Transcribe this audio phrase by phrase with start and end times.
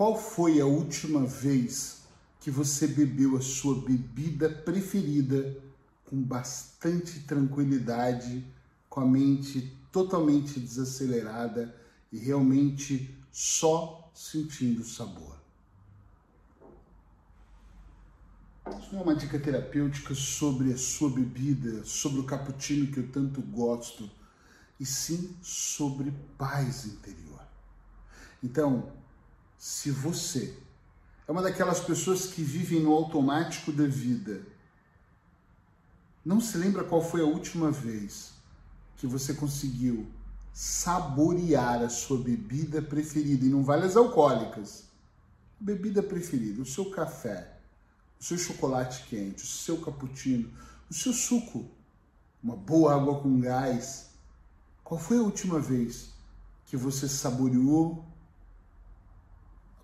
[0.00, 2.04] Qual foi a última vez
[2.40, 5.62] que você bebeu a sua bebida preferida
[6.06, 8.42] com bastante tranquilidade,
[8.88, 11.76] com a mente totalmente desacelerada
[12.10, 15.36] e realmente só sentindo o sabor?
[18.78, 23.12] Isso não é uma dica terapêutica sobre a sua bebida, sobre o cappuccino que eu
[23.12, 24.10] tanto gosto,
[24.80, 27.44] e sim sobre paz interior.
[28.42, 28.98] Então,
[29.60, 30.56] se você
[31.28, 34.40] é uma daquelas pessoas que vivem no automático da vida,
[36.24, 38.32] não se lembra qual foi a última vez
[38.96, 40.10] que você conseguiu
[40.50, 44.84] saborear a sua bebida preferida, e não vale as alcoólicas,
[45.60, 47.58] bebida preferida, o seu café,
[48.18, 50.50] o seu chocolate quente, o seu cappuccino,
[50.90, 51.68] o seu suco,
[52.42, 54.08] uma boa água com gás.
[54.82, 56.14] Qual foi a última vez
[56.64, 58.02] que você saboreou,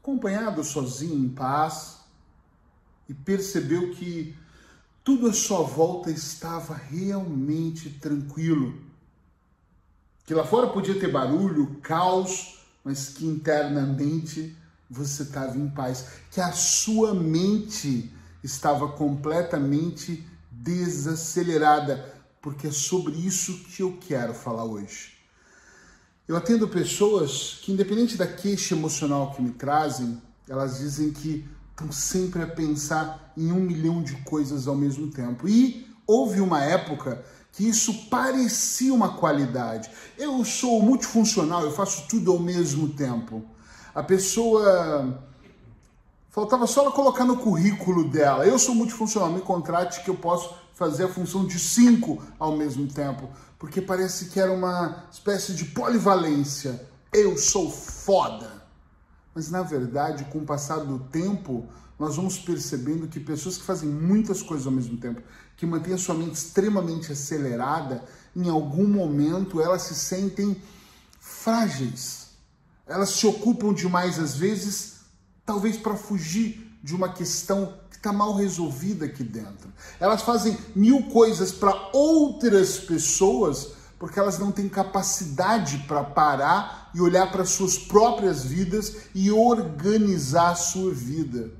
[0.06, 1.96] acompanhado sozinho, em paz,
[3.08, 4.36] e percebeu que
[5.02, 8.80] tudo à sua volta estava realmente tranquilo?
[10.24, 14.56] Que lá fora podia ter barulho, caos, mas que internamente
[14.88, 18.12] você estava em paz, que a sua mente
[18.44, 25.15] estava completamente desacelerada, porque é sobre isso que eu quero falar hoje.
[26.28, 31.92] Eu atendo pessoas que, independente da queixa emocional que me trazem, elas dizem que estão
[31.92, 35.48] sempre a pensar em um milhão de coisas ao mesmo tempo.
[35.48, 39.88] E houve uma época que isso parecia uma qualidade.
[40.18, 43.44] Eu sou multifuncional, eu faço tudo ao mesmo tempo.
[43.94, 45.22] A pessoa
[46.36, 48.46] Faltava só ela colocar no currículo dela.
[48.46, 52.86] Eu sou multifuncional, me contrate que eu posso fazer a função de cinco ao mesmo
[52.86, 53.30] tempo.
[53.58, 56.86] Porque parece que era uma espécie de polivalência.
[57.10, 58.52] Eu sou foda.
[59.34, 61.66] Mas na verdade, com o passar do tempo,
[61.98, 65.22] nós vamos percebendo que pessoas que fazem muitas coisas ao mesmo tempo,
[65.56, 68.04] que mantêm a sua mente extremamente acelerada,
[68.36, 70.60] em algum momento elas se sentem
[71.18, 72.26] frágeis.
[72.86, 74.95] Elas se ocupam demais às vezes
[75.46, 79.72] talvez para fugir de uma questão que está mal resolvida aqui dentro.
[79.98, 87.00] Elas fazem mil coisas para outras pessoas porque elas não têm capacidade para parar e
[87.00, 91.50] olhar para suas próprias vidas e organizar a sua vida.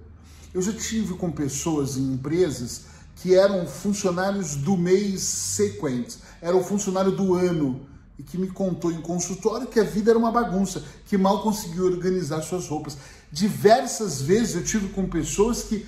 [0.53, 2.83] Eu já tive com pessoas em empresas
[3.17, 7.87] que eram funcionários do mês sequentes, eram funcionário do ano
[8.19, 11.83] e que me contou em consultório que a vida era uma bagunça, que mal conseguia
[11.83, 12.97] organizar suas roupas.
[13.31, 15.87] Diversas vezes eu tive com pessoas que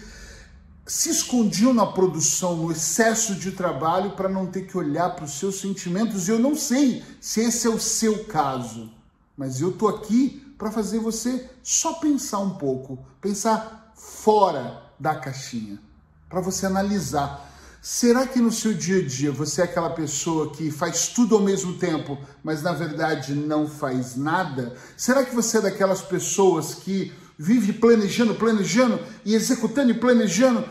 [0.86, 5.38] se escondiam na produção, no excesso de trabalho, para não ter que olhar para os
[5.38, 6.28] seus sentimentos.
[6.28, 8.90] E eu não sei se esse é o seu caso,
[9.36, 15.78] mas eu tô aqui para fazer você só pensar um pouco, pensar fora da caixinha,
[16.28, 17.48] para você analisar
[17.80, 21.40] Será que no seu dia a dia você é aquela pessoa que faz tudo ao
[21.40, 24.74] mesmo tempo, mas na verdade não faz nada?
[24.96, 30.64] Será que você é daquelas pessoas que vive planejando, planejando e executando e planejando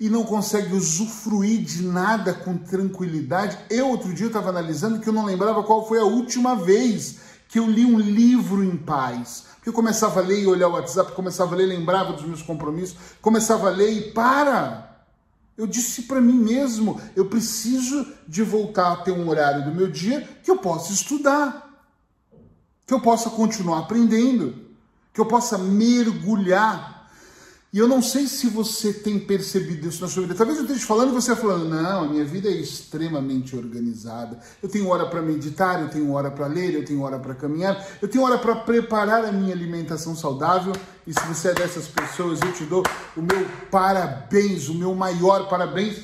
[0.00, 3.58] e não consegue usufruir de nada com tranquilidade?
[3.68, 7.18] Eu outro dia estava analisando que eu não lembrava qual foi a última vez
[7.48, 9.44] que eu li um livro em paz.
[9.56, 12.42] Porque eu começava a ler e olhar o WhatsApp, começava a ler, lembrava dos meus
[12.42, 14.90] compromissos, começava a ler e para!
[15.56, 19.88] Eu disse para mim mesmo, eu preciso de voltar a ter um horário do meu
[19.88, 21.70] dia que eu possa estudar,
[22.84, 24.63] que eu possa continuar aprendendo,
[25.14, 26.94] que eu possa mergulhar
[27.74, 30.36] e eu não sei se você tem percebido isso na sua vida.
[30.36, 34.38] Talvez eu esteja falando e você falando, não, a minha vida é extremamente organizada.
[34.62, 37.84] Eu tenho hora para meditar, eu tenho hora para ler, eu tenho hora para caminhar,
[38.00, 40.72] eu tenho hora para preparar a minha alimentação saudável.
[41.04, 42.84] E se você é dessas pessoas, eu te dou
[43.16, 45.96] o meu parabéns, o meu maior parabéns.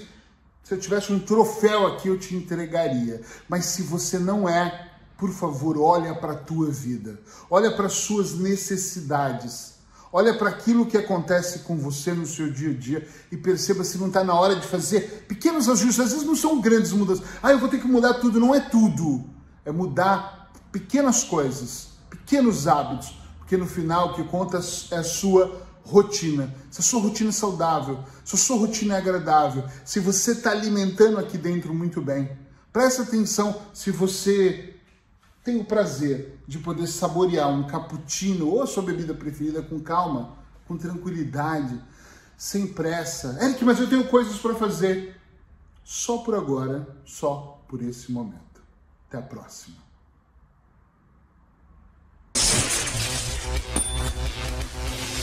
[0.65, 3.21] Se eu tivesse um troféu aqui, eu te entregaria.
[3.48, 4.90] Mas se você não é,
[5.21, 7.21] por favor, olha para a tua vida.
[7.49, 9.71] Olha para as suas necessidades
[10.13, 13.97] Olha para aquilo que acontece com você no seu dia a dia e perceba se
[13.97, 16.01] não está na hora de fazer pequenos ajustes.
[16.01, 17.25] Às vezes não são grandes mudanças.
[17.41, 18.41] Ah, eu vou ter que mudar tudo.
[18.41, 19.25] Não é tudo.
[19.65, 23.15] É mudar pequenas coisas, pequenos hábitos.
[23.39, 26.53] Porque no final o que conta é a sua rotina.
[26.73, 30.51] Se a sua rotina é saudável, se a sua rotina é agradável, se você está
[30.51, 32.37] alimentando aqui dentro muito bem.
[32.73, 34.75] Presta atenção se você
[35.42, 40.37] tem o prazer de poder saborear um cappuccino ou a sua bebida preferida com calma,
[40.66, 41.81] com tranquilidade,
[42.37, 43.39] sem pressa.
[43.42, 45.16] Eric, mas eu tenho coisas para fazer.
[45.83, 48.63] Só por agora, só por esse momento.
[49.09, 49.90] Até a próxima.